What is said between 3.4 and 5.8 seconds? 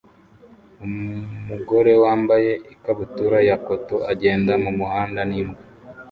ya coton agenda mumuhanda n'imbwa